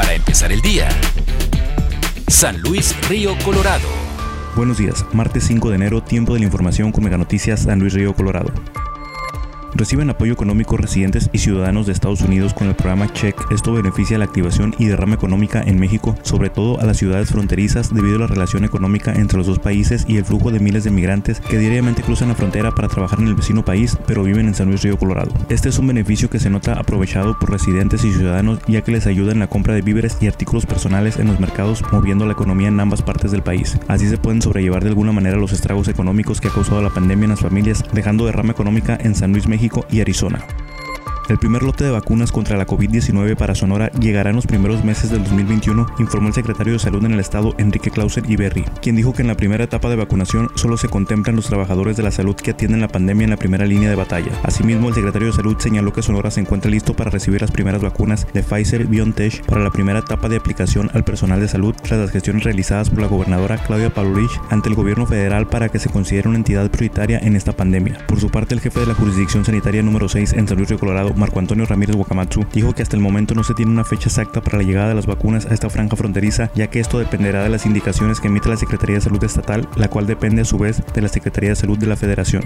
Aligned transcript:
Para 0.00 0.14
empezar 0.14 0.50
el 0.50 0.62
día. 0.62 0.88
San 2.26 2.58
Luis 2.62 2.96
Río 3.10 3.36
Colorado. 3.44 3.86
Buenos 4.56 4.78
días, 4.78 5.04
martes 5.12 5.44
5 5.44 5.68
de 5.68 5.76
enero, 5.76 6.02
tiempo 6.02 6.32
de 6.32 6.38
la 6.40 6.46
información 6.46 6.90
con 6.90 7.04
Mega 7.04 7.18
Noticias 7.18 7.64
San 7.64 7.80
Luis 7.80 7.92
Río 7.92 8.14
Colorado 8.14 8.50
reciben 9.74 10.10
apoyo 10.10 10.32
económico 10.32 10.76
residentes 10.76 11.30
y 11.32 11.38
ciudadanos 11.38 11.86
de 11.86 11.92
Estados 11.92 12.20
Unidos 12.20 12.54
con 12.54 12.68
el 12.68 12.74
programa 12.74 13.12
Check. 13.12 13.36
Esto 13.50 13.72
beneficia 13.72 14.18
la 14.18 14.24
activación 14.24 14.74
y 14.78 14.86
derrama 14.86 15.14
económica 15.14 15.62
en 15.62 15.78
México, 15.78 16.16
sobre 16.22 16.50
todo 16.50 16.80
a 16.80 16.84
las 16.84 16.96
ciudades 16.96 17.30
fronterizas 17.30 17.94
debido 17.94 18.16
a 18.16 18.20
la 18.20 18.26
relación 18.26 18.64
económica 18.64 19.12
entre 19.12 19.38
los 19.38 19.46
dos 19.46 19.58
países 19.58 20.04
y 20.08 20.16
el 20.16 20.24
flujo 20.24 20.50
de 20.50 20.60
miles 20.60 20.84
de 20.84 20.90
migrantes 20.90 21.40
que 21.40 21.58
diariamente 21.58 22.02
cruzan 22.02 22.28
la 22.28 22.34
frontera 22.34 22.72
para 22.74 22.88
trabajar 22.88 23.20
en 23.20 23.28
el 23.28 23.34
vecino 23.34 23.64
país, 23.64 23.96
pero 24.06 24.22
viven 24.22 24.48
en 24.48 24.54
San 24.54 24.68
Luis 24.68 24.82
Río 24.82 24.98
Colorado. 24.98 25.32
Este 25.48 25.68
es 25.68 25.78
un 25.78 25.86
beneficio 25.86 26.28
que 26.30 26.40
se 26.40 26.50
nota 26.50 26.74
aprovechado 26.74 27.38
por 27.38 27.50
residentes 27.50 28.04
y 28.04 28.12
ciudadanos 28.12 28.58
ya 28.66 28.82
que 28.82 28.92
les 28.92 29.06
ayuda 29.06 29.32
en 29.32 29.38
la 29.38 29.48
compra 29.48 29.74
de 29.74 29.82
víveres 29.82 30.16
y 30.20 30.26
artículos 30.26 30.66
personales 30.66 31.18
en 31.18 31.28
los 31.28 31.40
mercados, 31.40 31.82
moviendo 31.92 32.26
la 32.26 32.32
economía 32.32 32.68
en 32.68 32.80
ambas 32.80 33.02
partes 33.02 33.30
del 33.30 33.42
país. 33.42 33.78
Así 33.88 34.08
se 34.08 34.18
pueden 34.18 34.42
sobrellevar 34.42 34.82
de 34.82 34.90
alguna 34.90 35.12
manera 35.12 35.36
los 35.36 35.52
estragos 35.52 35.88
económicos 35.88 36.40
que 36.40 36.48
ha 36.48 36.52
causado 36.52 36.82
la 36.82 36.90
pandemia 36.90 37.24
en 37.24 37.30
las 37.30 37.40
familias, 37.40 37.84
dejando 37.92 38.26
derrama 38.26 38.52
económica 38.52 38.98
en 39.00 39.14
San 39.14 39.32
Luis, 39.32 39.46
México 39.46 39.59
y 39.90 40.00
Arizona. 40.00 40.59
El 41.30 41.38
primer 41.38 41.62
lote 41.62 41.84
de 41.84 41.92
vacunas 41.92 42.32
contra 42.32 42.56
la 42.56 42.66
COVID-19 42.66 43.36
para 43.36 43.54
Sonora 43.54 43.92
llegará 43.92 44.30
en 44.30 44.36
los 44.36 44.48
primeros 44.48 44.82
meses 44.82 45.10
del 45.10 45.22
2021, 45.22 45.86
informó 46.00 46.26
el 46.26 46.34
secretario 46.34 46.72
de 46.72 46.80
Salud 46.80 47.04
en 47.04 47.12
el 47.12 47.20
estado, 47.20 47.54
Enrique 47.56 47.92
Clausen 47.92 48.28
Iberri, 48.28 48.64
quien 48.82 48.96
dijo 48.96 49.12
que 49.12 49.22
en 49.22 49.28
la 49.28 49.36
primera 49.36 49.62
etapa 49.62 49.88
de 49.88 49.94
vacunación 49.94 50.50
solo 50.56 50.76
se 50.76 50.88
contemplan 50.88 51.36
los 51.36 51.46
trabajadores 51.46 51.96
de 51.96 52.02
la 52.02 52.10
salud 52.10 52.34
que 52.34 52.50
atienden 52.50 52.80
la 52.80 52.88
pandemia 52.88 53.22
en 53.22 53.30
la 53.30 53.36
primera 53.36 53.64
línea 53.64 53.88
de 53.88 53.94
batalla. 53.94 54.32
Asimismo, 54.42 54.88
el 54.88 54.94
secretario 54.96 55.28
de 55.28 55.34
Salud 55.34 55.56
señaló 55.60 55.92
que 55.92 56.02
Sonora 56.02 56.32
se 56.32 56.40
encuentra 56.40 56.68
listo 56.68 56.94
para 56.94 57.10
recibir 57.10 57.40
las 57.40 57.52
primeras 57.52 57.80
vacunas 57.80 58.26
de 58.34 58.42
Pfizer 58.42 58.88
BioNTech 58.88 59.44
para 59.44 59.62
la 59.62 59.70
primera 59.70 60.00
etapa 60.00 60.28
de 60.28 60.36
aplicación 60.36 60.90
al 60.94 61.04
personal 61.04 61.38
de 61.38 61.46
salud 61.46 61.76
tras 61.80 62.00
las 62.00 62.10
gestiones 62.10 62.42
realizadas 62.42 62.90
por 62.90 63.02
la 63.02 63.06
gobernadora 63.06 63.58
Claudia 63.58 63.94
Paulrich 63.94 64.40
ante 64.50 64.68
el 64.68 64.74
gobierno 64.74 65.06
federal 65.06 65.46
para 65.46 65.68
que 65.68 65.78
se 65.78 65.90
considere 65.90 66.28
una 66.28 66.38
entidad 66.38 66.68
prioritaria 66.72 67.20
en 67.20 67.36
esta 67.36 67.52
pandemia. 67.52 68.04
Por 68.08 68.18
su 68.18 68.30
parte, 68.30 68.54
el 68.54 68.60
jefe 68.60 68.80
de 68.80 68.86
la 68.86 68.94
jurisdicción 68.94 69.44
sanitaria 69.44 69.84
número 69.84 70.08
6 70.08 70.32
en 70.32 70.48
San 70.48 70.56
Luis 70.56 70.70
Río 70.70 70.80
Colorado, 70.80 71.14
Marco 71.20 71.38
Antonio 71.38 71.66
Ramírez 71.66 71.94
Wakamatsu, 71.94 72.46
dijo 72.52 72.74
que 72.74 72.82
hasta 72.82 72.96
el 72.96 73.02
momento 73.02 73.34
no 73.34 73.44
se 73.44 73.54
tiene 73.54 73.70
una 73.70 73.84
fecha 73.84 74.08
exacta 74.08 74.40
para 74.40 74.56
la 74.56 74.64
llegada 74.64 74.88
de 74.88 74.94
las 74.94 75.06
vacunas 75.06 75.46
a 75.46 75.54
esta 75.54 75.68
franja 75.68 75.94
fronteriza, 75.94 76.50
ya 76.54 76.68
que 76.68 76.80
esto 76.80 76.98
dependerá 76.98 77.42
de 77.42 77.50
las 77.50 77.66
indicaciones 77.66 78.20
que 78.20 78.28
emite 78.28 78.48
la 78.48 78.56
Secretaría 78.56 78.96
de 78.96 79.02
Salud 79.02 79.22
Estatal, 79.22 79.68
la 79.76 79.88
cual 79.88 80.06
depende 80.06 80.42
a 80.42 80.46
su 80.46 80.58
vez 80.58 80.82
de 80.94 81.02
la 81.02 81.08
Secretaría 81.08 81.50
de 81.50 81.56
Salud 81.56 81.78
de 81.78 81.86
la 81.86 81.96
Federación. 81.96 82.42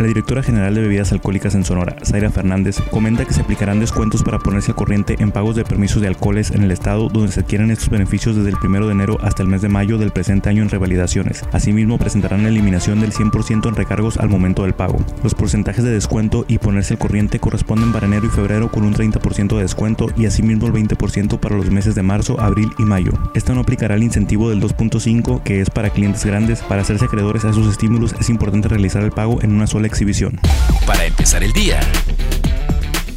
La 0.00 0.06
directora 0.06 0.42
general 0.42 0.74
de 0.74 0.80
bebidas 0.80 1.12
alcohólicas 1.12 1.54
en 1.54 1.62
Sonora, 1.62 1.94
Zaira 2.02 2.30
Fernández, 2.30 2.80
comenta 2.90 3.26
que 3.26 3.34
se 3.34 3.42
aplicarán 3.42 3.80
descuentos 3.80 4.22
para 4.22 4.38
ponerse 4.38 4.70
al 4.70 4.74
corriente 4.74 5.16
en 5.18 5.30
pagos 5.30 5.56
de 5.56 5.62
permisos 5.62 6.00
de 6.00 6.08
alcoholes 6.08 6.52
en 6.52 6.62
el 6.62 6.70
estado 6.70 7.10
donde 7.10 7.30
se 7.30 7.40
adquieren 7.40 7.70
estos 7.70 7.90
beneficios 7.90 8.34
desde 8.34 8.48
el 8.48 8.56
1 8.56 8.86
de 8.86 8.92
enero 8.92 9.18
hasta 9.20 9.42
el 9.42 9.50
mes 9.50 9.60
de 9.60 9.68
mayo 9.68 9.98
del 9.98 10.10
presente 10.10 10.48
año 10.48 10.62
en 10.62 10.70
revalidaciones. 10.70 11.44
Asimismo, 11.52 11.98
presentarán 11.98 12.44
la 12.44 12.48
eliminación 12.48 12.98
del 12.98 13.12
100% 13.12 13.68
en 13.68 13.76
recargos 13.76 14.16
al 14.16 14.30
momento 14.30 14.62
del 14.62 14.72
pago. 14.72 15.04
Los 15.22 15.34
porcentajes 15.34 15.84
de 15.84 15.90
descuento 15.90 16.46
y 16.48 16.56
ponerse 16.56 16.94
al 16.94 16.98
corriente 16.98 17.38
corresponden 17.38 17.92
para 17.92 18.06
enero 18.06 18.24
y 18.24 18.30
febrero 18.30 18.70
con 18.70 18.84
un 18.84 18.94
30% 18.94 19.54
de 19.54 19.62
descuento 19.62 20.06
y 20.16 20.24
asimismo 20.24 20.66
el 20.66 20.72
20% 20.72 21.38
para 21.38 21.56
los 21.56 21.70
meses 21.70 21.94
de 21.94 22.02
marzo, 22.02 22.40
abril 22.40 22.70
y 22.78 22.84
mayo. 22.84 23.12
Esto 23.34 23.54
no 23.54 23.60
aplicará 23.60 23.96
el 23.96 24.02
incentivo 24.02 24.48
del 24.48 24.62
2.5 24.62 25.42
que 25.42 25.60
es 25.60 25.68
para 25.68 25.90
clientes 25.90 26.24
grandes. 26.24 26.62
Para 26.62 26.80
hacerse 26.80 27.04
acreedores 27.04 27.44
a 27.44 27.50
esos 27.50 27.66
estímulos 27.66 28.14
es 28.18 28.30
importante 28.30 28.68
realizar 28.68 29.02
el 29.02 29.12
pago 29.12 29.42
en 29.42 29.52
una 29.52 29.66
sola 29.66 29.89
exhibición. 29.90 30.40
Para 30.86 31.04
empezar 31.04 31.42
el 31.42 31.52
día, 31.52 31.80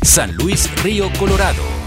San 0.01 0.35
Luis 0.35 0.69
Río 0.83 1.09
Colorado. 1.17 1.82